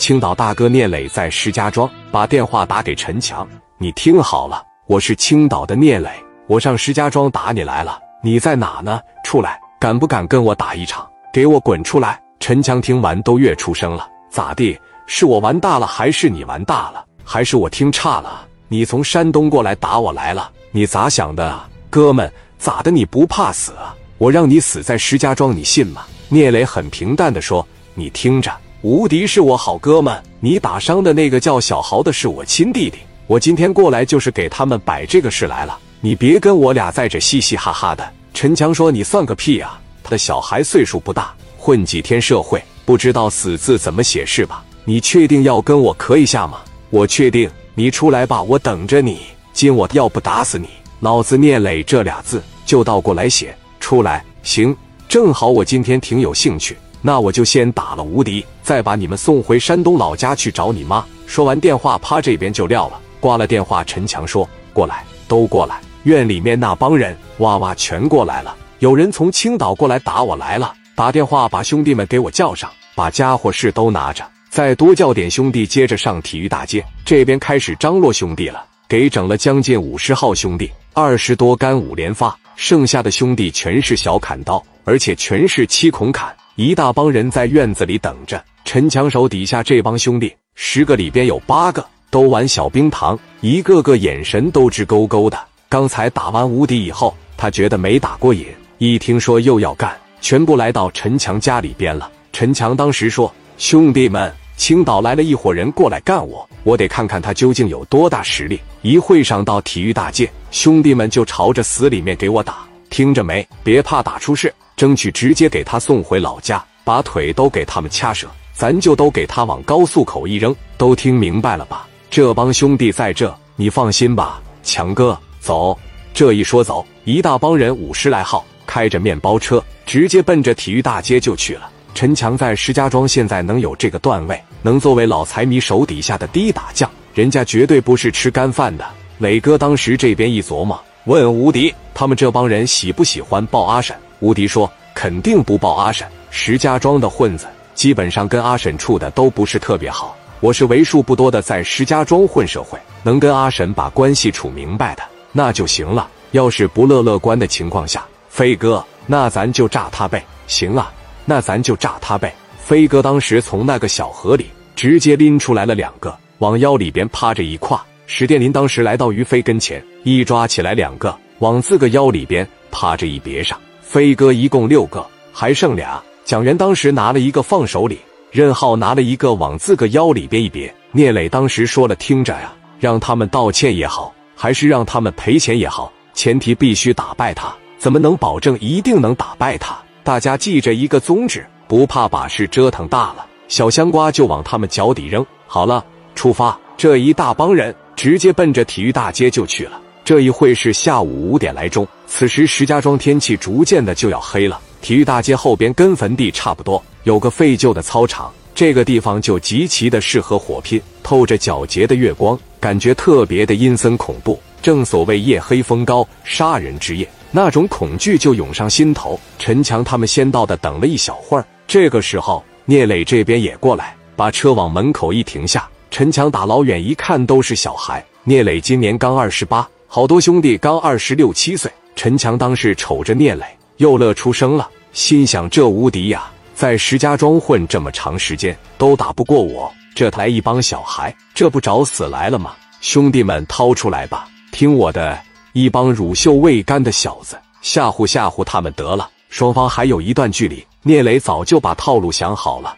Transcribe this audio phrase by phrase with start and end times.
[0.00, 3.46] 青岛大哥聂磊在石家庄，把电话打给陈强。
[3.76, 6.08] 你听好了，我是青岛的聂磊，
[6.46, 8.00] 我上石家庄打你来了。
[8.22, 8.98] 你在哪呢？
[9.22, 11.06] 出来，敢不敢跟我打一场？
[11.34, 12.18] 给我滚出来！
[12.40, 14.08] 陈强听完都越出声了。
[14.30, 14.80] 咋地？
[15.06, 17.04] 是我玩大了，还是你玩大了？
[17.22, 18.48] 还是我听差了？
[18.68, 20.50] 你从山东过来打我来了？
[20.70, 22.32] 你咋想的啊，哥们？
[22.58, 22.90] 咋的？
[22.90, 23.94] 你不怕死啊？
[24.16, 26.06] 我让你死在石家庄，你信吗？
[26.30, 28.50] 聂磊很平淡的说：“你听着。”
[28.82, 32.96] 无敌是我好哥们，你打伤的那个叫小豪的是我亲弟弟。
[33.26, 38.10] 我今天过来就是给他们摆这个事来了，你别跟我俩在这嘻嘻哈哈的。
[38.32, 39.78] 陈强说：“你算个屁啊！
[40.02, 44.64] 他的小孩岁数不大，混几天社会，不知道死字怎么写是吧？
[44.86, 46.60] 你确定要跟我磕一下吗？
[46.88, 49.20] 我确定，你出来吧，我等着你。
[49.52, 50.70] 今我要不打死你，
[51.00, 54.24] 老子聂磊这俩字就倒过来写出来。
[54.42, 54.74] 行，
[55.06, 61.04] 正好我今天挺有兴趣。”那我就先打了无敌，再把你们送回山东老家去找你妈。
[61.26, 63.00] 说完电话，啪，这边就撂了。
[63.20, 68.56] 挂了电话，陈强说：“过来，都过来。”院里面那帮人哇哇全过来了。
[68.78, 76.82] 有人从青岛过来打我来了，打电话把兄弟们给我叫上，把家伙事都拿着，再多叫点兄弟，接着上体育大街。
[77.04, 86.34] 这边开始张罗兄弟了，给整了将近五十号兄弟，二十多杆五连发，剩下的兄弟全是小砍刀，而且全是七孔砍。
[86.60, 88.44] 一大帮人在院子里等着。
[88.66, 95.38] 陈强手底下这帮兄弟，十个里边有八个都玩小冰糖，一个个眼神都直勾勾的。
[95.70, 98.44] 刚才打完无敌以后，他觉得没打过瘾，
[98.76, 102.12] 一听说又要干，全部来到陈强家里边了。
[102.30, 108.60] 陈强当时说：“兄弟们，青岛来了一伙人过来干我，我得看看他究竟有多大实力。
[108.82, 113.48] 一会上到体育大街，兄弟们就朝着死里面给我打，听着没？
[113.64, 120.56] 别怕打出事。”争取直接给他送回老家，把腿都给他们掐折，咱就都给他往高速口一扔。
[120.78, 121.86] 都听明白了吧？
[122.08, 124.40] 这帮兄弟在这，你放心吧。
[124.62, 125.78] 强哥，走！
[126.14, 131.70] 这一说走，一大帮人五十来号，开着面包车，直接奔着体育大街就去了。
[131.94, 138.86] 陈强在石家庄现在能有这个段位，能作为老财迷手底下的第一打将，人家绝对不是吃干饭的。
[139.18, 143.94] 磊哥当时这边一琢磨，问吴迪，他们这帮人喜不喜欢抱阿婶？
[144.20, 146.08] 吴迪说：“肯定不抱阿婶。
[146.30, 150.16] 石家庄的混子基本上跟阿婶处的都不是特别好。
[150.40, 156.08] 我是为数不多的在石家庄混社会，能跟阿婶把关系处明白的，那就行了。
[156.30, 160.24] 要是不乐乐观的情况下，飞哥，那咱就炸他呗。
[160.46, 160.90] 行啊，
[161.26, 162.34] 那咱就炸他呗。
[162.58, 167.78] 飞哥当时从那个小河里直接拎出来了两个，往腰里边趴着一挎。
[168.06, 173.58] 史殿林当时来到于飞跟前，一抓起来两个，往自个腰里边趴着一别上。
[173.82, 176.00] 飞哥一共六个，还剩俩。
[176.24, 177.98] 蒋元当时拿了一个放手里，
[178.30, 180.72] 任浩拿了一个往自个腰里边一别。
[180.92, 187.52] 聂磊当时说了：“听着呀，让他们道歉也好，还是让他们赔钱也好，前提必须打败他。
[187.78, 189.76] 怎么能保证一定能打败他？
[190.04, 195.24] 大家记着一个宗旨：不怕把事折腾大了，小香瓜就往他们脚底扔。
[195.46, 195.84] 好了，
[196.14, 196.56] 出发！
[196.76, 199.80] 这一大帮人直接奔着体育大街就去了。”
[200.10, 204.60] 这一会是下午五点来钟，此时石家庄天气逐渐的就要黑了。
[204.82, 210.82] 体育大街后边跟坟地差不多，有个废旧的操场，这个地方就极其的适合火拼。
[211.04, 214.36] 透着皎洁的月光，感觉特别的阴森恐怖。
[214.60, 219.16] 正所谓夜黑风高，杀人之夜，那种恐惧就涌上心头。
[219.38, 221.46] 陈强他们先到的，等了一小会儿。
[221.68, 225.68] 这个时候，聂磊这边也过来，把车往门口一停下。
[225.88, 228.04] 陈强打老远一看，都是小孩。
[228.24, 229.64] 聂磊今年刚二十八。
[229.92, 233.44] 好多兄弟刚二十六七岁，陈强当时瞅着聂磊，
[233.78, 242.54] 又乐出声了，心想：这无敌呀，在石家庄混这么长时间都打不过我，这来一帮小孩，这不找死来了吗？
[242.80, 245.18] 兄弟们掏出来吧，听我的！
[245.54, 249.10] 一帮乳臭未干的小子，吓唬吓唬他们得了。
[249.28, 252.76] 双方还有一段距离，聂磊早就把套路想好了。